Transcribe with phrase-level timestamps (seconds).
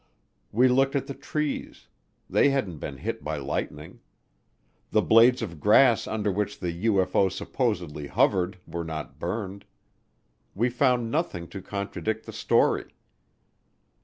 [0.51, 1.87] We looked at the trees;
[2.27, 3.99] they hadn't been hit by lightning.
[4.89, 9.63] The blades of grass under which the UFO supposedly hovered were not burned.
[10.55, 12.95] We found nothing to contradict the story.